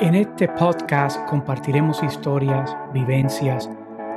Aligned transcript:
En 0.00 0.14
este 0.14 0.46
podcast 0.46 1.26
compartiremos 1.26 2.04
historias, 2.04 2.76
vivencias, 2.94 3.68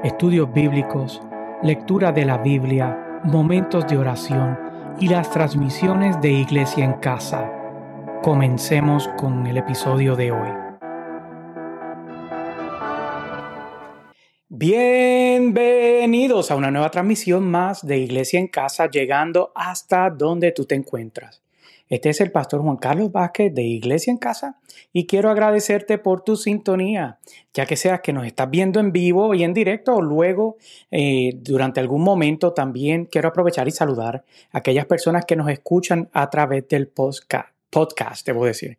estudios 0.03 0.53
bíblicos, 0.53 1.19
lectura 1.63 2.11
de 2.11 2.23
la 2.23 2.37
Biblia, 2.37 3.19
momentos 3.23 3.87
de 3.87 3.97
oración 3.97 4.59
y 4.99 5.07
las 5.07 5.31
transmisiones 5.31 6.21
de 6.21 6.29
Iglesia 6.29 6.85
en 6.85 6.93
Casa. 6.93 7.51
Comencemos 8.21 9.07
con 9.17 9.47
el 9.47 9.57
episodio 9.57 10.15
de 10.15 10.31
hoy. 10.31 10.49
Bienvenidos 14.49 16.51
a 16.51 16.57
una 16.57 16.69
nueva 16.69 16.91
transmisión 16.91 17.49
más 17.49 17.83
de 17.83 17.97
Iglesia 17.97 18.39
en 18.39 18.49
Casa, 18.49 18.87
llegando 18.87 19.51
hasta 19.55 20.11
donde 20.11 20.51
tú 20.51 20.65
te 20.65 20.75
encuentras. 20.75 21.40
Este 21.91 22.09
es 22.09 22.21
el 22.21 22.31
pastor 22.31 22.61
Juan 22.61 22.77
Carlos 22.77 23.11
Vázquez 23.11 23.53
de 23.53 23.63
Iglesia 23.63 24.11
en 24.11 24.17
Casa 24.17 24.57
y 24.93 25.07
quiero 25.07 25.29
agradecerte 25.29 25.97
por 25.97 26.23
tu 26.23 26.37
sintonía, 26.37 27.19
ya 27.53 27.65
que 27.65 27.75
seas 27.75 27.99
que 27.99 28.13
nos 28.13 28.25
estás 28.25 28.49
viendo 28.49 28.79
en 28.79 28.93
vivo 28.93 29.33
y 29.33 29.43
en 29.43 29.53
directo 29.53 29.95
o 29.95 30.01
luego 30.01 30.55
eh, 30.89 31.33
durante 31.35 31.81
algún 31.81 32.01
momento 32.01 32.53
también 32.53 33.07
quiero 33.07 33.27
aprovechar 33.27 33.67
y 33.67 33.71
saludar 33.71 34.23
a 34.53 34.59
aquellas 34.59 34.85
personas 34.85 35.25
que 35.25 35.35
nos 35.35 35.49
escuchan 35.49 36.09
a 36.13 36.29
través 36.29 36.65
del 36.69 36.87
podcast, 36.87 38.25
debo 38.25 38.45
decir. 38.45 38.77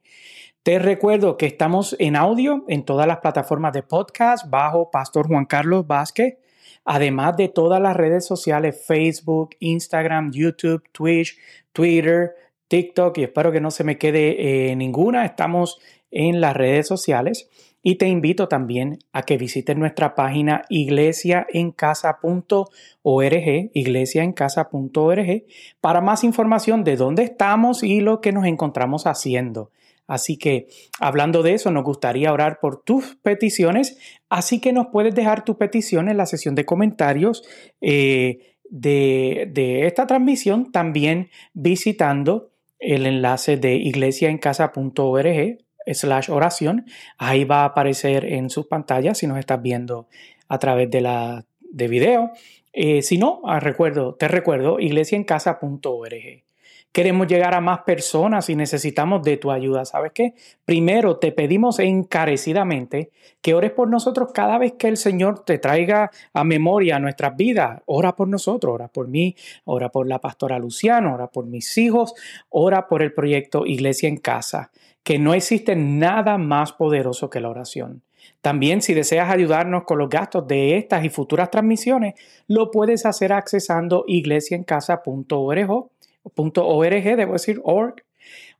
Te 0.62 0.79
recuerdo 0.79 1.37
que 1.37 1.45
estamos 1.45 1.95
en 1.98 2.17
audio 2.17 2.65
en 2.67 2.83
todas 2.83 3.06
las 3.06 3.19
plataformas 3.19 3.75
de 3.75 3.83
podcast 3.83 4.48
bajo 4.48 4.91
Pastor 4.91 5.29
Juan 5.29 5.45
Carlos 5.45 5.87
Vázquez 5.87 6.39
además 6.84 7.37
de 7.37 7.48
todas 7.48 7.81
las 7.81 7.97
redes 7.97 8.27
sociales, 8.27 8.83
Facebook, 8.87 9.51
Instagram, 9.61 10.33
YouTube, 10.33 10.83
Twitch, 10.92 11.39
Twitter, 11.73 12.34
TikTok 12.73 13.19
y 13.19 13.25
espero 13.25 13.53
que 13.53 13.61
no 13.61 13.71
se 13.71 13.85
me 13.85 13.99
quede 13.99 14.71
eh, 14.71 14.77
ninguna. 14.77 15.27
Estamos 15.27 15.79
en 16.11 16.41
las 16.41 16.57
redes 16.57 16.89
sociales 16.89 17.51
y 17.83 17.97
te 17.97 18.09
invito 18.09 18.48
también 18.48 19.01
a 19.12 19.25
que 19.25 19.37
visites 19.37 19.77
nuestra 19.77 20.15
página 20.15 20.62
iglesiaencasa.org, 20.70 23.70
iglesiaencasa.org, 23.75 25.45
para 25.83 26.00
más 26.00 26.25
información 26.25 26.83
de 26.83 26.97
dónde 26.97 27.25
estamos 27.25 27.83
y 27.83 28.00
lo 28.00 28.23
que 28.23 28.33
nos 28.33 28.47
encontramos 28.47 29.06
haciendo. 29.06 29.70
Así 30.06 30.39
que, 30.39 30.69
hablando 30.98 31.43
de 31.43 31.53
eso, 31.53 31.70
nos 31.70 31.84
gustaría 31.84 32.33
orar 32.33 32.59
por 32.59 32.83
tus 32.83 33.17
peticiones, 33.17 33.98
así 34.31 34.62
que 34.62 34.73
nos 34.73 34.87
puedes 34.87 35.15
dejar 35.15 35.45
tu 35.45 35.59
petición 35.59 36.09
en 36.09 36.17
la 36.17 36.25
sesión 36.25 36.55
de 36.55 36.65
comentarios 36.65 37.43
eh, 37.83 38.56
de, 38.70 39.50
de 39.53 39.87
esta 39.87 40.06
transmisión, 40.06 40.73
también 40.73 41.28
visitando 41.53 42.52
el 42.83 43.06
enlace 43.06 43.56
de 43.56 43.75
iglesiaencasa.org 43.75 45.58
slash 45.86 46.30
oración. 46.30 46.86
Ahí 47.19 47.44
va 47.44 47.62
a 47.62 47.66
aparecer 47.66 48.25
en 48.25 48.50
sus 48.50 48.66
pantallas 48.66 49.19
si 49.19 49.27
nos 49.27 49.38
estás 49.38 49.62
viendo 49.62 50.08
a 50.48 50.58
través 50.58 50.91
de 50.91 51.00
la 51.00 51.44
de 51.60 51.88
video. 51.88 52.33
Eh, 52.72 53.03
si 53.03 53.19
no, 53.19 53.42
ah, 53.44 53.60
recuerdo, 53.60 54.14
te 54.14 54.28
recuerdo, 54.28 54.80
iglesiaencasa.org. 54.80 56.44
Queremos 56.93 57.27
llegar 57.27 57.55
a 57.55 57.62
más 57.62 57.81
personas 57.81 58.51
y 58.51 58.55
necesitamos 58.55 59.23
de 59.23 59.39
tu 59.39 59.51
ayuda. 59.51 59.87
¿Sabes 59.87 60.12
qué? 60.12 60.35
Primero 60.67 61.17
te 61.17 61.33
pedimos 61.33 61.79
encarecidamente 61.79 63.11
que 63.41 63.55
ores 63.55 63.71
por 63.71 63.89
nosotros 63.89 64.31
cada 64.34 64.59
vez 64.59 64.75
que 64.75 64.89
el 64.89 64.99
Señor 64.99 65.43
te 65.43 65.57
traiga 65.57 66.11
a 66.34 66.45
memoria 66.45 66.99
nuestras 66.99 67.34
vidas. 67.34 67.81
Ora 67.87 68.15
por 68.15 68.29
nosotros, 68.29 68.75
ora 68.75 68.89
por 68.89 69.09
mí, 69.09 69.34
ora 69.65 69.89
por 69.89 70.07
la 70.07 70.19
pastora 70.19 70.59
Luciano, 70.59 71.15
ora 71.15 71.29
por 71.29 71.47
mis 71.47 71.79
hijos, 71.79 72.12
ora 72.51 72.87
por 72.89 73.03
el 73.03 73.15
proyecto 73.15 73.65
Iglesia 73.65 74.11
en 74.11 74.19
Casa, 74.19 74.71
que 75.03 75.19
no 75.19 75.33
existe 75.33 75.75
nada 75.75 76.37
más 76.37 76.75
poderoso 76.75 77.31
que 77.31 77.41
la 77.41 77.49
oración. 77.49 78.03
También 78.43 78.83
si 78.83 78.93
deseas 78.93 79.31
ayudarnos 79.31 79.84
con 79.84 79.99
los 79.99 80.11
gastos 80.11 80.47
de 80.47 80.77
estas 80.77 81.05
y 81.05 81.09
futuras 81.09 81.51
transmisiones, 81.51 82.15
lo 82.49 82.71
puedes 82.71 83.06
hacer 83.06 83.33
accesando 83.33 84.05
iglesiaencasa.org 84.06 85.91
.org, 86.34 87.16
debo 87.16 87.33
decir 87.33 87.60
org, 87.65 87.97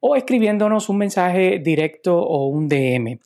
o 0.01 0.17
escribiéndonos 0.17 0.89
un 0.89 0.99
mensaje 0.99 1.59
directo 1.59 2.19
o 2.19 2.47
un 2.47 2.69
DM. 2.69 3.19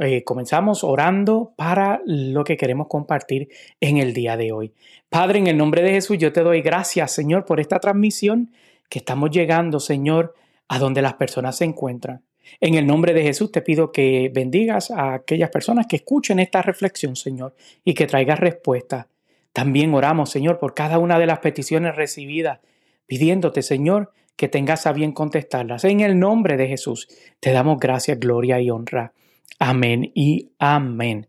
Eh, 0.00 0.22
comenzamos 0.22 0.84
orando 0.84 1.52
para 1.56 2.00
lo 2.04 2.44
que 2.44 2.56
queremos 2.56 2.86
compartir 2.86 3.48
en 3.80 3.96
el 3.96 4.12
día 4.12 4.36
de 4.36 4.52
hoy. 4.52 4.72
Padre, 5.08 5.40
en 5.40 5.48
el 5.48 5.56
nombre 5.56 5.82
de 5.82 5.90
Jesús, 5.90 6.18
yo 6.18 6.32
te 6.32 6.42
doy 6.42 6.60
gracias, 6.60 7.12
Señor, 7.12 7.44
por 7.44 7.58
esta 7.58 7.80
transmisión 7.80 8.52
que 8.88 9.00
estamos 9.00 9.30
llegando, 9.30 9.80
Señor, 9.80 10.34
a 10.68 10.78
donde 10.78 11.02
las 11.02 11.14
personas 11.14 11.56
se 11.56 11.64
encuentran. 11.64 12.22
En 12.60 12.74
el 12.74 12.86
nombre 12.86 13.12
de 13.12 13.22
Jesús 13.22 13.50
te 13.50 13.60
pido 13.60 13.92
que 13.92 14.30
bendigas 14.32 14.90
a 14.90 15.14
aquellas 15.14 15.50
personas 15.50 15.86
que 15.86 15.96
escuchen 15.96 16.38
esta 16.38 16.62
reflexión, 16.62 17.16
Señor, 17.16 17.54
y 17.84 17.94
que 17.94 18.06
traigas 18.06 18.38
respuesta. 18.38 19.08
También 19.52 19.92
oramos, 19.94 20.30
Señor, 20.30 20.58
por 20.58 20.74
cada 20.74 20.98
una 20.98 21.18
de 21.18 21.26
las 21.26 21.40
peticiones 21.40 21.96
recibidas 21.96 22.60
pidiéndote, 23.08 23.62
Señor, 23.62 24.12
que 24.36 24.46
tengas 24.46 24.86
a 24.86 24.92
bien 24.92 25.10
contestarlas. 25.10 25.82
En 25.82 25.98
el 25.98 26.20
nombre 26.20 26.56
de 26.56 26.68
Jesús, 26.68 27.08
te 27.40 27.50
damos 27.50 27.80
gracias, 27.80 28.20
gloria 28.20 28.60
y 28.60 28.70
honra. 28.70 29.12
Amén 29.58 30.12
y 30.14 30.52
amén. 30.60 31.26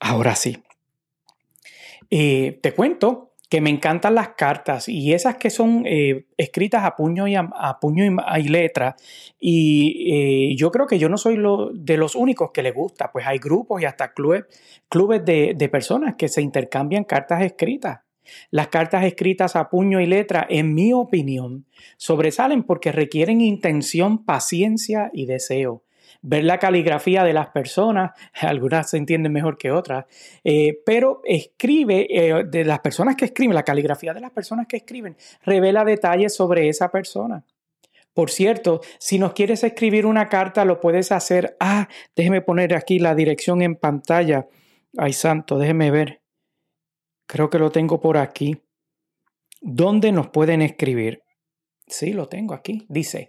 Ahora 0.00 0.34
sí. 0.34 0.60
Eh, 2.10 2.58
te 2.60 2.74
cuento 2.74 3.30
que 3.48 3.60
me 3.60 3.70
encantan 3.70 4.14
las 4.14 4.30
cartas 4.30 4.88
y 4.88 5.12
esas 5.12 5.36
que 5.36 5.50
son 5.50 5.84
eh, 5.86 6.24
escritas 6.36 6.84
a 6.84 6.96
puño 6.96 7.28
y, 7.28 7.36
a, 7.36 7.78
puño 7.80 8.02
y, 8.38 8.48
letra. 8.48 8.96
Y 9.38 10.10
eh, 10.10 10.56
yo 10.56 10.70
creo 10.72 10.86
que 10.86 10.98
yo 10.98 11.08
no 11.08 11.18
soy 11.18 11.36
lo, 11.36 11.70
de 11.72 11.96
los 11.96 12.14
únicos 12.16 12.50
que 12.50 12.62
le 12.62 12.72
gusta, 12.72 13.12
pues 13.12 13.26
hay 13.26 13.38
grupos 13.38 13.80
y 13.82 13.84
hasta 13.84 14.14
clubes, 14.14 14.44
clubes 14.88 15.24
de, 15.24 15.52
de 15.54 15.68
personas 15.68 16.14
que 16.16 16.28
se 16.28 16.42
intercambian 16.42 17.04
cartas 17.04 17.42
escritas. 17.42 18.00
Las 18.50 18.68
cartas 18.68 19.04
escritas 19.04 19.56
a 19.56 19.68
puño 19.70 20.00
y 20.00 20.06
letra, 20.06 20.46
en 20.48 20.74
mi 20.74 20.92
opinión, 20.92 21.66
sobresalen 21.96 22.62
porque 22.62 22.92
requieren 22.92 23.40
intención, 23.40 24.24
paciencia 24.24 25.10
y 25.12 25.26
deseo. 25.26 25.82
Ver 26.20 26.44
la 26.44 26.58
caligrafía 26.58 27.24
de 27.24 27.32
las 27.32 27.48
personas, 27.48 28.12
algunas 28.40 28.90
se 28.90 28.96
entienden 28.96 29.32
mejor 29.32 29.58
que 29.58 29.72
otras, 29.72 30.06
eh, 30.44 30.80
pero 30.86 31.20
escribe, 31.24 32.06
eh, 32.10 32.44
de 32.44 32.64
las 32.64 32.80
personas 32.80 33.16
que 33.16 33.24
escriben, 33.24 33.54
la 33.54 33.64
caligrafía 33.64 34.14
de 34.14 34.20
las 34.20 34.30
personas 34.30 34.66
que 34.66 34.76
escriben, 34.76 35.16
revela 35.44 35.84
detalles 35.84 36.34
sobre 36.34 36.68
esa 36.68 36.90
persona. 36.90 37.44
Por 38.14 38.30
cierto, 38.30 38.82
si 38.98 39.18
nos 39.18 39.32
quieres 39.32 39.64
escribir 39.64 40.04
una 40.04 40.28
carta, 40.28 40.64
lo 40.64 40.80
puedes 40.80 41.12
hacer. 41.12 41.56
Ah, 41.58 41.88
déjeme 42.14 42.42
poner 42.42 42.74
aquí 42.74 42.98
la 42.98 43.14
dirección 43.14 43.62
en 43.62 43.74
pantalla. 43.74 44.48
Ay, 44.98 45.14
santo, 45.14 45.58
déjeme 45.58 45.90
ver. 45.90 46.21
Creo 47.26 47.50
que 47.50 47.58
lo 47.58 47.70
tengo 47.70 48.00
por 48.00 48.16
aquí. 48.16 48.56
¿Dónde 49.60 50.12
nos 50.12 50.28
pueden 50.28 50.62
escribir? 50.62 51.22
Sí, 51.86 52.12
lo 52.12 52.28
tengo 52.28 52.54
aquí. 52.54 52.86
Dice, 52.88 53.28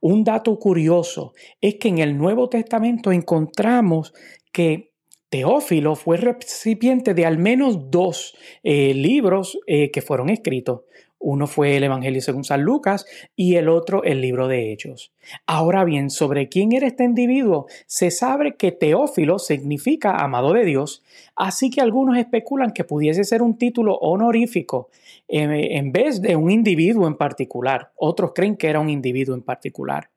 Un 0.00 0.24
dato 0.24 0.58
curioso 0.58 1.34
es 1.60 1.74
que 1.74 1.88
en 1.88 1.98
el 1.98 2.16
Nuevo 2.16 2.48
Testamento 2.48 3.12
encontramos 3.12 4.14
que 4.52 4.89
Teófilo 5.30 5.94
fue 5.94 6.16
recipiente 6.16 7.14
de 7.14 7.24
al 7.24 7.38
menos 7.38 7.90
dos 7.90 8.36
eh, 8.64 8.92
libros 8.94 9.58
eh, 9.66 9.92
que 9.92 10.02
fueron 10.02 10.28
escritos. 10.28 10.82
Uno 11.22 11.46
fue 11.46 11.76
el 11.76 11.84
Evangelio 11.84 12.20
según 12.22 12.44
San 12.44 12.62
Lucas 12.62 13.04
y 13.36 13.56
el 13.56 13.68
otro 13.68 14.02
el 14.04 14.22
libro 14.22 14.48
de 14.48 14.72
Hechos. 14.72 15.12
Ahora 15.46 15.84
bien, 15.84 16.10
sobre 16.10 16.48
quién 16.48 16.72
era 16.72 16.86
este 16.86 17.04
individuo, 17.04 17.66
se 17.86 18.10
sabe 18.10 18.56
que 18.56 18.72
Teófilo 18.72 19.38
significa 19.38 20.16
amado 20.16 20.54
de 20.54 20.64
Dios, 20.64 21.04
así 21.36 21.70
que 21.70 21.82
algunos 21.82 22.16
especulan 22.16 22.72
que 22.72 22.84
pudiese 22.84 23.22
ser 23.24 23.42
un 23.42 23.58
título 23.58 23.96
honorífico 23.96 24.88
eh, 25.28 25.76
en 25.76 25.92
vez 25.92 26.22
de 26.22 26.36
un 26.36 26.50
individuo 26.50 27.06
en 27.06 27.16
particular. 27.16 27.92
Otros 27.96 28.32
creen 28.34 28.56
que 28.56 28.68
era 28.68 28.80
un 28.80 28.88
individuo 28.88 29.34
en 29.34 29.42
particular. 29.42 30.08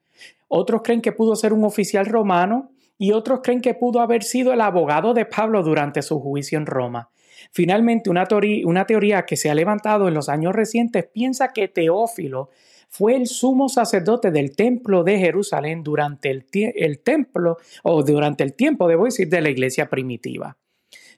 Otros 0.47 0.83
creen 0.83 1.01
que 1.01 1.11
pudo 1.11 1.35
ser 1.35 1.51
un 1.51 1.65
oficial 1.65 2.05
romano 2.05 2.72
y 2.97 3.11
otros 3.11 3.41
creen 3.43 3.61
que 3.61 3.73
pudo 3.73 4.01
haber 4.01 4.23
sido 4.23 4.53
el 4.53 4.61
abogado 4.61 5.13
de 5.13 5.25
Pablo 5.25 5.63
durante 5.63 6.01
su 6.01 6.19
juicio 6.19 6.57
en 6.57 6.65
Roma. 6.65 7.09
Finalmente, 7.51 8.09
una, 8.09 8.25
teoría, 8.25 9.25
que 9.25 9.35
se 9.35 9.49
ha 9.49 9.55
levantado 9.55 10.07
en 10.07 10.13
los 10.13 10.29
años 10.29 10.53
recientes 10.53 11.05
piensa 11.11 11.49
que 11.53 11.67
Teófilo 11.67 12.49
fue 12.89 13.15
el 13.15 13.27
sumo 13.27 13.69
sacerdote 13.69 14.31
del 14.31 14.55
templo 14.55 15.03
de 15.03 15.17
Jerusalén 15.17 15.83
durante 15.83 16.29
el, 16.29 16.45
el 16.53 16.99
templo, 16.99 17.57
o 17.81 18.03
durante 18.03 18.43
el 18.43 18.53
tiempo, 18.53 18.87
debo 18.87 19.05
decir, 19.05 19.29
de 19.29 19.41
la 19.41 19.49
iglesia 19.49 19.89
primitiva. 19.89 20.57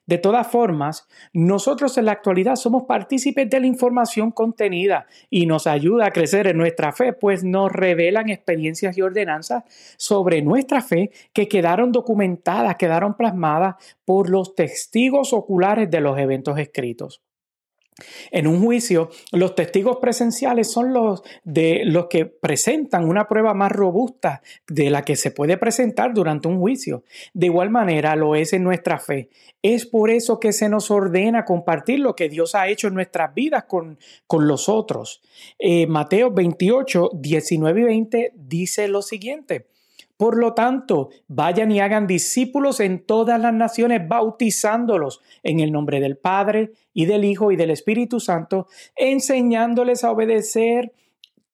De 0.05 0.19
todas 0.19 0.47
formas, 0.47 1.07
nosotros 1.33 1.97
en 1.97 2.05
la 2.05 2.11
actualidad 2.11 2.55
somos 2.55 2.83
partícipes 2.83 3.49
de 3.49 3.59
la 3.59 3.65
información 3.65 4.31
contenida 4.31 5.07
y 5.31 5.47
nos 5.47 5.65
ayuda 5.65 6.05
a 6.05 6.11
crecer 6.11 6.45
en 6.45 6.57
nuestra 6.57 6.91
fe, 6.91 7.13
pues 7.13 7.43
nos 7.43 7.71
revelan 7.71 8.29
experiencias 8.29 8.97
y 8.97 9.01
ordenanzas 9.01 9.63
sobre 9.97 10.43
nuestra 10.43 10.81
fe 10.81 11.09
que 11.33 11.47
quedaron 11.47 11.91
documentadas, 11.91 12.75
quedaron 12.75 13.15
plasmadas 13.15 13.75
por 14.05 14.29
los 14.29 14.53
testigos 14.53 15.33
oculares 15.33 15.89
de 15.89 16.01
los 16.01 16.19
eventos 16.19 16.59
escritos. 16.59 17.24
En 18.29 18.45
un 18.45 18.61
juicio, 18.61 19.09
los 19.31 19.55
testigos 19.55 19.97
presenciales 20.01 20.69
son 20.69 20.93
los 20.93 21.23
de 21.45 21.83
los 21.85 22.07
que 22.07 22.25
presentan 22.25 23.05
una 23.05 23.27
prueba 23.27 23.53
más 23.53 23.71
robusta 23.71 24.41
de 24.67 24.89
la 24.89 25.03
que 25.03 25.15
se 25.15 25.31
puede 25.31 25.57
presentar 25.57 26.13
durante 26.13 26.49
un 26.49 26.59
juicio. 26.59 27.03
De 27.33 27.45
igual 27.45 27.69
manera 27.69 28.17
lo 28.17 28.35
es 28.35 28.51
en 28.51 28.63
nuestra 28.63 28.99
fe. 28.99 29.29
Es 29.61 29.85
por 29.85 30.09
eso 30.09 30.41
que 30.41 30.51
se 30.51 30.67
nos 30.67 30.91
ordena 30.91 31.45
compartir 31.45 31.99
lo 31.99 32.15
que 32.15 32.27
Dios 32.27 32.53
ha 32.53 32.67
hecho 32.67 32.87
en 32.87 32.95
nuestras 32.95 33.33
vidas 33.33 33.63
con, 33.63 33.97
con 34.27 34.47
los 34.47 34.67
otros. 34.67 35.21
Eh, 35.57 35.87
Mateo 35.87 36.31
28, 36.31 37.11
19 37.13 37.79
y 37.79 37.83
20 37.83 38.33
dice 38.35 38.89
lo 38.89 39.01
siguiente. 39.01 39.67
Por 40.17 40.37
lo 40.37 40.53
tanto, 40.53 41.09
vayan 41.27 41.71
y 41.71 41.81
hagan 41.81 42.07
discípulos 42.07 42.79
en 42.79 43.05
todas 43.05 43.39
las 43.39 43.53
naciones, 43.53 44.07
bautizándolos 44.07 45.21
en 45.43 45.59
el 45.59 45.71
nombre 45.71 45.99
del 45.99 46.17
Padre 46.17 46.71
y 46.93 47.05
del 47.05 47.25
Hijo 47.25 47.51
y 47.51 47.57
del 47.57 47.71
Espíritu 47.71 48.19
Santo, 48.19 48.67
enseñándoles 48.95 50.03
a 50.03 50.11
obedecer 50.11 50.93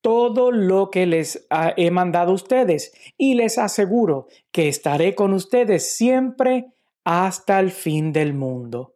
todo 0.01 0.51
lo 0.51 0.89
que 0.89 1.05
les 1.05 1.47
he 1.77 1.91
mandado 1.91 2.31
a 2.31 2.35
ustedes. 2.35 2.93
Y 3.17 3.33
les 3.35 3.57
aseguro 3.57 4.27
que 4.51 4.67
estaré 4.67 5.15
con 5.15 5.33
ustedes 5.33 5.95
siempre 5.95 6.67
hasta 7.03 7.59
el 7.59 7.71
fin 7.71 8.13
del 8.13 8.33
mundo. 8.33 8.95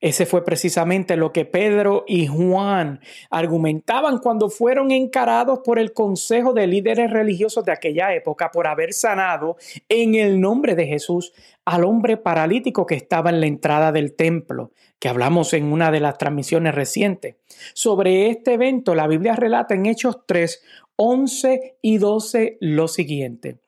Ese 0.00 0.26
fue 0.26 0.44
precisamente 0.44 1.16
lo 1.16 1.32
que 1.32 1.44
Pedro 1.44 2.04
y 2.06 2.28
Juan 2.28 3.00
argumentaban 3.30 4.18
cuando 4.18 4.48
fueron 4.48 4.92
encarados 4.92 5.58
por 5.64 5.80
el 5.80 5.92
consejo 5.92 6.52
de 6.52 6.68
líderes 6.68 7.10
religiosos 7.10 7.64
de 7.64 7.72
aquella 7.72 8.14
época 8.14 8.52
por 8.52 8.68
haber 8.68 8.92
sanado 8.92 9.56
en 9.88 10.14
el 10.14 10.40
nombre 10.40 10.76
de 10.76 10.86
Jesús 10.86 11.32
al 11.64 11.84
hombre 11.84 12.16
paralítico 12.16 12.86
que 12.86 12.94
estaba 12.94 13.30
en 13.30 13.40
la 13.40 13.46
entrada 13.46 13.90
del 13.90 14.14
templo, 14.14 14.70
que 15.00 15.08
hablamos 15.08 15.52
en 15.52 15.72
una 15.72 15.90
de 15.90 16.00
las 16.00 16.16
transmisiones 16.16 16.76
recientes. 16.76 17.34
Sobre 17.74 18.30
este 18.30 18.54
evento, 18.54 18.94
la 18.94 19.08
Biblia 19.08 19.34
relata 19.34 19.74
en 19.74 19.86
Hechos 19.86 20.18
3, 20.26 20.62
11 20.94 21.78
y 21.82 21.98
12 21.98 22.58
lo 22.60 22.86
siguiente. 22.86 23.58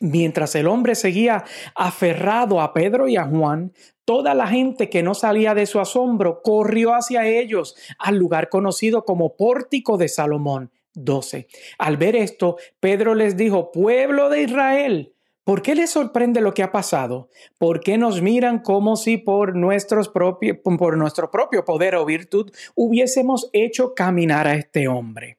Mientras 0.00 0.54
el 0.54 0.68
hombre 0.68 0.94
seguía 0.94 1.44
aferrado 1.74 2.60
a 2.60 2.72
Pedro 2.72 3.08
y 3.08 3.16
a 3.16 3.24
Juan, 3.24 3.72
toda 4.08 4.32
la 4.32 4.46
gente 4.46 4.88
que 4.88 5.02
no 5.02 5.12
salía 5.12 5.54
de 5.54 5.66
su 5.66 5.80
asombro 5.80 6.40
corrió 6.40 6.94
hacia 6.94 7.26
ellos 7.26 7.76
al 7.98 8.16
lugar 8.16 8.48
conocido 8.48 9.04
como 9.04 9.36
Pórtico 9.36 9.98
de 9.98 10.08
Salomón 10.08 10.70
12. 10.94 11.46
Al 11.76 11.98
ver 11.98 12.16
esto, 12.16 12.56
Pedro 12.80 13.14
les 13.14 13.36
dijo, 13.36 13.70
pueblo 13.70 14.30
de 14.30 14.44
Israel, 14.44 15.12
¿por 15.44 15.60
qué 15.60 15.74
les 15.74 15.90
sorprende 15.90 16.40
lo 16.40 16.54
que 16.54 16.62
ha 16.62 16.72
pasado? 16.72 17.28
¿Por 17.58 17.80
qué 17.80 17.98
nos 17.98 18.22
miran 18.22 18.60
como 18.60 18.96
si 18.96 19.18
por, 19.18 19.54
nuestros 19.54 20.08
por 20.08 20.96
nuestro 20.96 21.30
propio 21.30 21.64
poder 21.66 21.94
o 21.94 22.06
virtud 22.06 22.50
hubiésemos 22.74 23.50
hecho 23.52 23.92
caminar 23.94 24.46
a 24.48 24.54
este 24.54 24.88
hombre? 24.88 25.36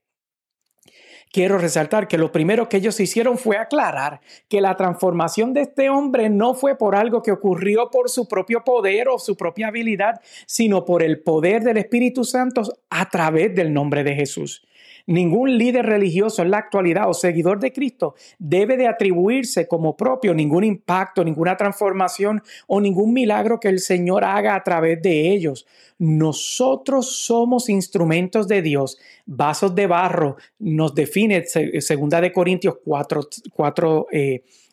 Quiero 1.31 1.57
resaltar 1.57 2.07
que 2.07 2.17
lo 2.17 2.31
primero 2.31 2.69
que 2.69 2.77
ellos 2.77 2.99
hicieron 2.99 3.37
fue 3.37 3.57
aclarar 3.57 4.21
que 4.47 4.61
la 4.61 4.75
transformación 4.75 5.53
de 5.53 5.61
este 5.61 5.89
hombre 5.89 6.29
no 6.29 6.53
fue 6.53 6.77
por 6.77 6.95
algo 6.95 7.21
que 7.21 7.31
ocurrió 7.31 7.89
por 7.91 8.09
su 8.09 8.27
propio 8.27 8.63
poder 8.63 9.07
o 9.09 9.19
su 9.19 9.35
propia 9.35 9.67
habilidad, 9.67 10.21
sino 10.45 10.85
por 10.85 11.03
el 11.03 11.21
poder 11.21 11.63
del 11.63 11.77
Espíritu 11.77 12.23
Santo 12.23 12.63
a 12.89 13.09
través 13.09 13.55
del 13.55 13.73
nombre 13.73 14.03
de 14.03 14.15
Jesús. 14.15 14.63
Ningún 15.09 15.57
líder 15.57 15.87
religioso 15.87 16.43
en 16.43 16.51
la 16.51 16.59
actualidad 16.59 17.09
o 17.09 17.15
seguidor 17.15 17.59
de 17.59 17.73
Cristo 17.73 18.13
debe 18.37 18.77
de 18.77 18.85
atribuirse 18.85 19.67
como 19.67 19.97
propio 19.97 20.35
ningún 20.35 20.63
impacto, 20.63 21.23
ninguna 21.23 21.57
transformación 21.57 22.43
o 22.67 22.79
ningún 22.79 23.11
milagro 23.11 23.59
que 23.59 23.69
el 23.69 23.79
Señor 23.79 24.23
haga 24.23 24.53
a 24.53 24.63
través 24.63 25.01
de 25.01 25.31
ellos. 25.31 25.65
Nosotros 25.97 27.25
somos 27.25 27.69
instrumentos 27.69 28.47
de 28.47 28.61
Dios, 28.61 28.99
vasos 29.25 29.73
de 29.73 29.87
barro, 29.87 30.37
nos 30.59 30.93
define 30.93 31.43
segunda 31.43 32.21
de 32.21 32.31
Corintios 32.31 32.75
4, 32.85 33.29
4 33.51 34.07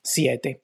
7. 0.03 0.61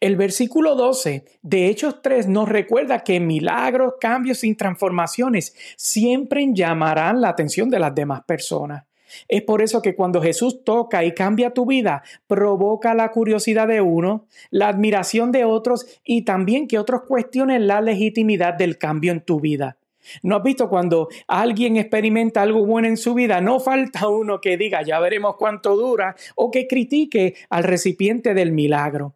El 0.00 0.16
versículo 0.16 0.74
12 0.74 1.24
de 1.42 1.68
Hechos 1.68 2.02
3 2.02 2.26
nos 2.26 2.48
recuerda 2.48 3.04
que 3.04 3.20
milagros, 3.20 3.94
cambios 4.00 4.42
y 4.42 4.56
transformaciones 4.56 5.54
siempre 5.76 6.44
llamarán 6.52 7.20
la 7.20 7.28
atención 7.28 7.70
de 7.70 7.78
las 7.78 7.94
demás 7.94 8.22
personas. 8.26 8.82
Es 9.28 9.42
por 9.42 9.62
eso 9.62 9.82
que 9.82 9.94
cuando 9.94 10.22
Jesús 10.22 10.64
toca 10.64 11.04
y 11.04 11.12
cambia 11.12 11.50
tu 11.50 11.66
vida, 11.66 12.02
provoca 12.26 12.94
la 12.94 13.10
curiosidad 13.10 13.68
de 13.68 13.80
uno, 13.80 14.26
la 14.50 14.68
admiración 14.68 15.32
de 15.32 15.44
otros 15.44 15.86
y 16.04 16.22
también 16.22 16.68
que 16.68 16.78
otros 16.78 17.02
cuestionen 17.02 17.66
la 17.66 17.80
legitimidad 17.80 18.54
del 18.54 18.78
cambio 18.78 19.12
en 19.12 19.20
tu 19.20 19.40
vida. 19.40 19.76
¿No 20.22 20.36
has 20.36 20.42
visto 20.42 20.68
cuando 20.68 21.08
alguien 21.28 21.76
experimenta 21.76 22.42
algo 22.42 22.66
bueno 22.66 22.88
en 22.88 22.96
su 22.96 23.14
vida? 23.14 23.40
No 23.40 23.60
falta 23.60 24.08
uno 24.08 24.40
que 24.40 24.56
diga, 24.56 24.82
ya 24.82 24.98
veremos 24.98 25.36
cuánto 25.36 25.76
dura, 25.76 26.16
o 26.34 26.50
que 26.50 26.66
critique 26.66 27.34
al 27.50 27.64
recipiente 27.64 28.34
del 28.34 28.52
milagro. 28.52 29.14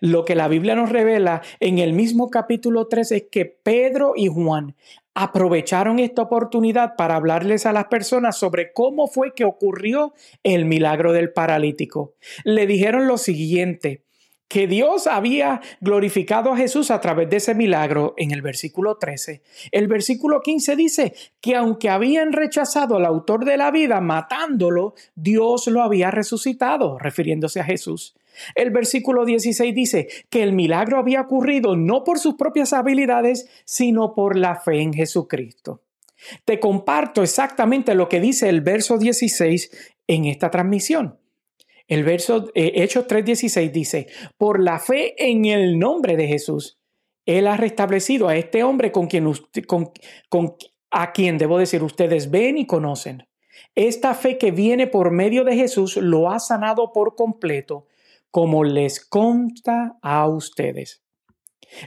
Lo 0.00 0.24
que 0.24 0.34
la 0.34 0.48
Biblia 0.48 0.74
nos 0.74 0.90
revela 0.90 1.42
en 1.60 1.78
el 1.78 1.92
mismo 1.92 2.30
capítulo 2.30 2.86
3 2.86 3.12
es 3.12 3.24
que 3.30 3.44
Pedro 3.44 4.12
y 4.16 4.28
Juan 4.28 4.74
aprovecharon 5.14 5.98
esta 5.98 6.22
oportunidad 6.22 6.94
para 6.96 7.16
hablarles 7.16 7.66
a 7.66 7.72
las 7.72 7.86
personas 7.86 8.38
sobre 8.38 8.72
cómo 8.72 9.08
fue 9.08 9.34
que 9.34 9.44
ocurrió 9.44 10.14
el 10.44 10.64
milagro 10.64 11.12
del 11.12 11.32
paralítico. 11.32 12.14
Le 12.44 12.68
dijeron 12.68 13.08
lo 13.08 13.18
siguiente, 13.18 14.04
que 14.48 14.66
Dios 14.66 15.06
había 15.06 15.60
glorificado 15.80 16.52
a 16.52 16.56
Jesús 16.56 16.90
a 16.90 17.00
través 17.00 17.28
de 17.30 17.36
ese 17.36 17.54
milagro 17.54 18.14
en 18.16 18.30
el 18.30 18.42
versículo 18.42 18.96
13. 18.96 19.42
El 19.70 19.86
versículo 19.88 20.40
15 20.40 20.74
dice 20.74 21.14
que 21.40 21.54
aunque 21.54 21.90
habían 21.90 22.32
rechazado 22.32 22.96
al 22.96 23.04
autor 23.04 23.44
de 23.44 23.58
la 23.58 23.70
vida 23.70 24.00
matándolo, 24.00 24.94
Dios 25.14 25.66
lo 25.66 25.82
había 25.82 26.10
resucitado, 26.10 26.98
refiriéndose 26.98 27.60
a 27.60 27.64
Jesús. 27.64 28.16
El 28.54 28.70
versículo 28.70 29.24
16 29.24 29.74
dice 29.74 30.08
que 30.30 30.42
el 30.42 30.52
milagro 30.52 30.98
había 30.98 31.20
ocurrido 31.20 31.76
no 31.76 32.04
por 32.04 32.18
sus 32.18 32.34
propias 32.34 32.72
habilidades, 32.72 33.48
sino 33.64 34.14
por 34.14 34.36
la 34.36 34.56
fe 34.56 34.80
en 34.80 34.94
Jesucristo. 34.94 35.82
Te 36.44 36.58
comparto 36.58 37.22
exactamente 37.22 37.94
lo 37.94 38.08
que 38.08 38.20
dice 38.20 38.48
el 38.48 38.60
verso 38.60 38.98
16 38.98 39.94
en 40.06 40.24
esta 40.24 40.50
transmisión. 40.50 41.18
El 41.88 42.04
verso 42.04 42.50
eh, 42.54 42.72
Hechos 42.76 43.06
3:16 43.08 43.72
dice, 43.72 44.06
por 44.36 44.62
la 44.62 44.78
fe 44.78 45.14
en 45.18 45.46
el 45.46 45.78
nombre 45.78 46.16
de 46.16 46.28
Jesús, 46.28 46.78
Él 47.26 47.46
ha 47.46 47.56
restablecido 47.56 48.28
a 48.28 48.36
este 48.36 48.62
hombre 48.62 48.92
con 48.92 49.06
quien, 49.06 49.32
con, 49.66 49.90
con, 50.28 50.54
a 50.90 51.12
quien 51.12 51.38
debo 51.38 51.58
decir 51.58 51.82
ustedes 51.82 52.30
ven 52.30 52.58
y 52.58 52.66
conocen. 52.66 53.26
Esta 53.74 54.14
fe 54.14 54.38
que 54.38 54.50
viene 54.50 54.86
por 54.86 55.10
medio 55.10 55.44
de 55.44 55.56
Jesús 55.56 55.96
lo 55.96 56.30
ha 56.30 56.38
sanado 56.38 56.92
por 56.92 57.16
completo 57.16 57.86
como 58.30 58.64
les 58.64 59.04
consta 59.04 59.98
a 60.02 60.28
ustedes. 60.28 61.02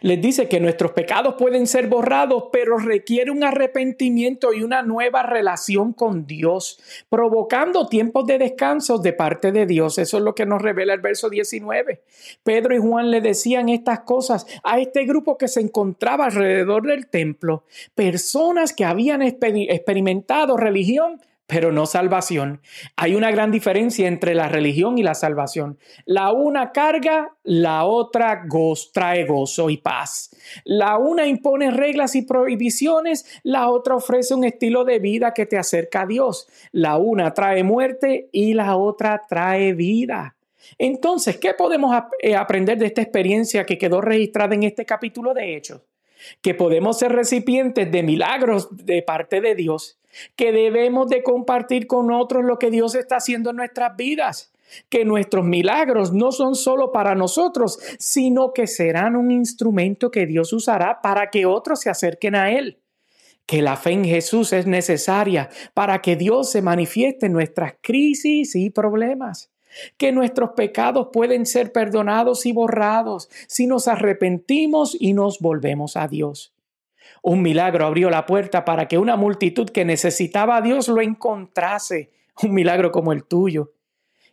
Les 0.02 0.22
dice 0.22 0.48
que 0.48 0.60
nuestros 0.60 0.92
pecados 0.92 1.36
pueden 1.38 1.68
ser 1.68 1.88
borrados, 1.88 2.46
pero 2.52 2.78
requiere 2.78 3.32
un 3.32 3.44
arrepentimiento 3.44 4.54
y 4.54 4.64
una 4.64 4.84
nueva 4.84 5.24
relación 5.24 5.92
con 5.94 6.26
Dios, 6.28 6.80
provocando 7.10 7.88
tiempos 7.88 8.26
de 8.26 8.38
descanso 8.38 9.00
de 9.00 9.14
parte 9.14 9.52
de 9.52 9.66
Dios. 9.66 9.98
Eso 9.98 10.18
es 10.18 10.24
lo 10.24 10.36
que 10.36 10.46
nos 10.46 10.62
revela 10.62 10.94
el 10.94 11.02
verso 11.02 11.30
19. 11.30 12.02
Pedro 12.44 12.76
y 12.76 12.80
Juan 12.80 13.12
le 13.12 13.22
decían 13.22 13.70
estas 13.70 14.02
cosas 14.02 14.46
a 14.64 14.80
este 14.80 15.06
grupo 15.06 15.38
que 15.38 15.48
se 15.48 15.62
encontraba 15.62 16.26
alrededor 16.26 16.84
del 16.84 17.08
templo, 17.08 17.64
personas 17.96 18.74
que 18.74 18.86
habían 18.86 19.22
experimentado 19.22 20.58
religión 20.58 21.22
pero 21.52 21.74
no 21.74 21.86
salvación. 21.86 22.62
Hay 22.96 23.14
una 23.14 23.30
gran 23.30 23.52
diferencia 23.52 24.08
entre 24.08 24.34
la 24.36 24.48
religión 24.48 24.98
y 24.98 25.04
la 25.04 25.16
salvación. 25.16 25.78
La 26.06 26.32
una 26.32 26.72
carga, 26.72 27.36
la 27.44 27.84
otra 27.84 28.46
trae 28.94 29.26
gozo 29.26 29.70
y 29.70 29.76
paz. 29.76 30.34
La 30.64 30.98
una 30.98 31.28
impone 31.28 31.70
reglas 31.70 32.16
y 32.16 32.22
prohibiciones, 32.22 33.26
la 33.44 33.68
otra 33.68 33.98
ofrece 33.98 34.34
un 34.34 34.46
estilo 34.46 34.86
de 34.86 35.00
vida 35.00 35.34
que 35.34 35.46
te 35.46 35.58
acerca 35.58 36.04
a 36.04 36.08
Dios. 36.08 36.48
La 36.72 36.98
una 36.98 37.34
trae 37.34 37.66
muerte 37.66 38.30
y 38.32 38.54
la 38.54 38.78
otra 38.78 39.22
trae 39.28 39.74
vida. 39.74 40.38
Entonces, 40.78 41.36
¿qué 41.36 41.54
podemos 41.54 41.94
eh, 42.22 42.34
aprender 42.34 42.78
de 42.78 42.86
esta 42.86 43.02
experiencia 43.02 43.66
que 43.66 43.78
quedó 43.78 44.00
registrada 44.00 44.56
en 44.56 44.64
este 44.64 44.86
capítulo 44.86 45.34
de 45.34 45.58
Hechos? 45.58 45.82
Que 46.42 46.54
podemos 46.54 47.00
ser 47.00 47.12
recipientes 47.12 47.92
de 47.92 48.04
milagros 48.04 48.70
de 48.72 49.02
parte 49.02 49.42
de 49.42 49.56
Dios, 49.56 50.00
que 50.36 50.52
debemos 50.52 51.10
de 51.10 51.24
compartir 51.24 51.88
con 51.88 52.12
otros 52.12 52.44
lo 52.44 52.60
que 52.60 52.72
Dios 52.72 52.96
está 52.96 53.18
haciendo 53.18 53.52
en 53.52 53.58
nuestras 53.58 53.96
vidas, 53.96 54.52
que 54.90 55.06
nuestros 55.06 55.46
milagros 55.46 56.14
no 56.14 56.32
son 56.32 56.56
solo 56.56 56.92
para 56.92 57.16
nosotros, 57.16 57.80
sino 58.00 58.54
que 58.54 58.68
serán 58.68 59.16
un 59.16 59.32
instrumento 59.32 60.12
que 60.12 60.26
Dios 60.26 60.54
usará 60.54 61.02
para 61.02 61.30
que 61.30 61.46
otros 61.46 61.82
se 61.82 61.90
acerquen 61.90 62.36
a 62.36 62.52
Él. 62.52 62.80
Que 63.46 63.62
la 63.62 63.76
fe 63.76 63.92
en 63.92 64.06
Jesús 64.06 64.54
es 64.54 64.66
necesaria 64.66 65.50
para 65.74 66.02
que 66.02 66.16
Dios 66.16 66.52
se 66.52 66.62
manifieste 66.62 67.26
en 67.26 67.34
nuestras 67.34 67.74
crisis 67.82 68.56
y 68.56 68.70
problemas, 68.70 69.51
que 69.98 70.12
nuestros 70.12 70.52
pecados 70.52 71.10
pueden 71.12 71.46
ser 71.46 71.72
perdonados 71.72 72.46
y 72.46 72.54
borrados 72.54 73.30
si 73.48 73.68
nos 73.68 73.88
arrepentimos 73.88 74.96
y 75.00 75.14
nos 75.14 75.40
volvemos 75.40 75.98
a 75.98 76.08
Dios. 76.08 76.54
Un 77.22 77.42
milagro 77.42 77.86
abrió 77.86 78.10
la 78.10 78.26
puerta 78.26 78.66
para 78.66 78.88
que 78.88 78.98
una 78.98 79.16
multitud 79.16 79.70
que 79.70 79.86
necesitaba 79.86 80.58
a 80.58 80.62
Dios 80.62 80.88
lo 80.88 81.02
encontrase, 81.02 82.10
un 82.42 82.54
milagro 82.54 82.92
como 82.92 83.14
el 83.14 83.24
tuyo. 83.24 83.74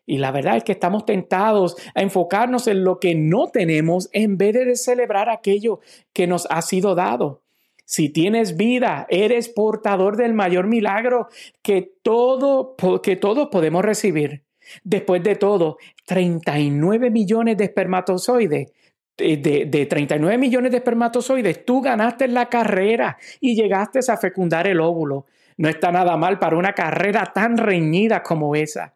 Y 0.07 0.17
la 0.17 0.31
verdad 0.31 0.57
es 0.57 0.65
que 0.65 0.73
estamos 0.73 1.05
tentados 1.05 1.77
a 1.95 2.01
enfocarnos 2.01 2.67
en 2.67 2.83
lo 2.83 2.99
que 2.99 3.15
no 3.15 3.49
tenemos 3.49 4.09
en 4.13 4.39
vez 4.39 4.55
de 4.55 4.75
celebrar 4.77 5.29
aquello 5.29 5.81
que 6.15 6.27
nos 6.27 6.47
ha 6.49 6.63
sido 6.63 6.95
dado. 6.95 7.43
Si 7.85 8.09
tienes 8.09 8.57
vida, 8.57 9.07
eres 9.11 9.51
portador 9.51 10.17
del 10.17 10.33
mayor 10.33 10.67
milagro 10.67 11.29
que, 11.63 11.93
todo, 12.03 12.75
que 13.03 13.17
todos 13.17 13.49
podemos 13.49 13.85
recibir. 13.85 14.48
Después 14.85 15.23
de 15.23 15.37
todo, 15.37 15.79
39 16.07 17.11
millones 17.11 17.57
de 17.57 17.65
espermatozoides 17.65 18.73
de, 19.19 19.67
de, 19.67 19.87
39 19.87 20.39
millones 20.39 20.71
de 20.71 20.79
espermatozoides, 20.79 21.65
tú 21.65 21.81
ganaste 21.81 22.29
la 22.29 22.49
carrera 22.49 23.19
y 23.41 23.57
llegaste 23.57 23.99
a 24.09 24.17
fecundar 24.17 24.67
el 24.69 24.81
óvulo. 24.81 25.27
No 25.57 25.69
está 25.69 25.91
nada 25.91 26.17
mal 26.17 26.39
para 26.39 26.57
una 26.57 26.73
carrera 26.73 27.33
tan 27.35 27.57
reñida 27.57 28.23
como 28.23 28.55
esa. 28.55 28.95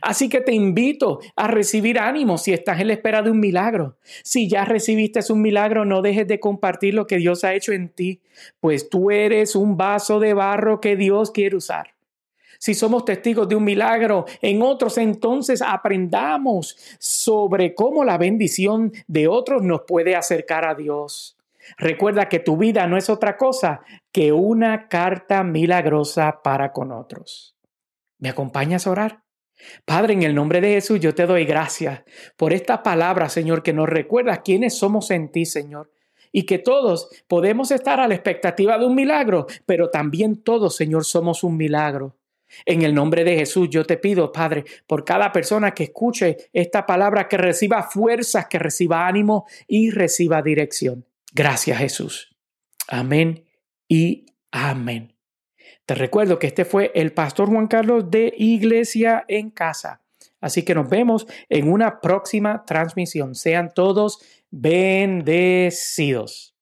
Así 0.00 0.28
que 0.28 0.40
te 0.40 0.54
invito 0.54 1.20
a 1.36 1.48
recibir 1.48 1.98
ánimo 1.98 2.38
si 2.38 2.52
estás 2.52 2.80
en 2.80 2.86
la 2.86 2.94
espera 2.94 3.20
de 3.20 3.30
un 3.30 3.40
milagro. 3.40 3.98
Si 4.22 4.48
ya 4.48 4.64
recibiste 4.64 5.20
un 5.30 5.42
milagro, 5.42 5.84
no 5.84 6.00
dejes 6.00 6.26
de 6.26 6.40
compartir 6.40 6.94
lo 6.94 7.06
que 7.06 7.18
Dios 7.18 7.44
ha 7.44 7.52
hecho 7.52 7.72
en 7.72 7.90
ti, 7.90 8.22
pues 8.60 8.88
tú 8.88 9.10
eres 9.10 9.56
un 9.56 9.76
vaso 9.76 10.20
de 10.20 10.32
barro 10.32 10.80
que 10.80 10.96
Dios 10.96 11.32
quiere 11.32 11.56
usar. 11.56 11.93
Si 12.58 12.74
somos 12.74 13.04
testigos 13.04 13.48
de 13.48 13.56
un 13.56 13.64
milagro 13.64 14.24
en 14.40 14.62
otros, 14.62 14.98
entonces 14.98 15.62
aprendamos 15.62 16.76
sobre 16.98 17.74
cómo 17.74 18.04
la 18.04 18.18
bendición 18.18 18.92
de 19.06 19.28
otros 19.28 19.62
nos 19.62 19.82
puede 19.86 20.16
acercar 20.16 20.64
a 20.64 20.74
Dios. 20.74 21.36
Recuerda 21.78 22.28
que 22.28 22.40
tu 22.40 22.56
vida 22.56 22.86
no 22.86 22.96
es 22.96 23.08
otra 23.08 23.36
cosa 23.36 23.80
que 24.12 24.32
una 24.32 24.88
carta 24.88 25.42
milagrosa 25.42 26.40
para 26.42 26.72
con 26.72 26.92
otros. 26.92 27.56
¿Me 28.18 28.28
acompañas 28.28 28.86
a 28.86 28.90
orar? 28.90 29.24
Padre, 29.84 30.14
en 30.14 30.22
el 30.22 30.34
nombre 30.34 30.60
de 30.60 30.74
Jesús, 30.74 31.00
yo 31.00 31.14
te 31.14 31.26
doy 31.26 31.44
gracias 31.44 32.02
por 32.36 32.52
esta 32.52 32.82
palabra, 32.82 33.28
Señor, 33.28 33.62
que 33.62 33.72
nos 33.72 33.88
recuerda 33.88 34.42
quiénes 34.42 34.76
somos 34.76 35.10
en 35.10 35.30
ti, 35.30 35.46
Señor. 35.46 35.90
Y 36.32 36.46
que 36.46 36.58
todos 36.58 37.08
podemos 37.28 37.70
estar 37.70 38.00
a 38.00 38.08
la 38.08 38.14
expectativa 38.14 38.76
de 38.76 38.86
un 38.86 38.94
milagro, 38.94 39.46
pero 39.66 39.90
también 39.90 40.42
todos, 40.42 40.74
Señor, 40.76 41.04
somos 41.04 41.44
un 41.44 41.56
milagro. 41.56 42.16
En 42.64 42.82
el 42.82 42.94
nombre 42.94 43.24
de 43.24 43.36
Jesús, 43.36 43.68
yo 43.70 43.84
te 43.84 43.96
pido, 43.96 44.32
Padre, 44.32 44.64
por 44.86 45.04
cada 45.04 45.32
persona 45.32 45.72
que 45.72 45.84
escuche 45.84 46.36
esta 46.52 46.86
palabra, 46.86 47.28
que 47.28 47.36
reciba 47.36 47.82
fuerzas, 47.82 48.46
que 48.46 48.58
reciba 48.58 49.06
ánimo 49.06 49.46
y 49.66 49.90
reciba 49.90 50.42
dirección. 50.42 51.04
Gracias, 51.32 51.78
Jesús. 51.78 52.36
Amén 52.88 53.44
y 53.88 54.26
amén. 54.50 55.14
Te 55.86 55.94
recuerdo 55.94 56.38
que 56.38 56.46
este 56.46 56.64
fue 56.64 56.92
el 56.94 57.12
pastor 57.12 57.48
Juan 57.48 57.66
Carlos 57.66 58.10
de 58.10 58.32
Iglesia 58.36 59.24
en 59.28 59.50
Casa. 59.50 60.02
Así 60.40 60.62
que 60.62 60.74
nos 60.74 60.88
vemos 60.88 61.26
en 61.48 61.70
una 61.70 62.00
próxima 62.00 62.64
transmisión. 62.66 63.34
Sean 63.34 63.72
todos 63.74 64.18
bendecidos. 64.50 66.53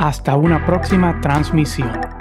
Hasta 0.00 0.34
una 0.34 0.64
próxima 0.64 1.20
transmisión. 1.20 2.19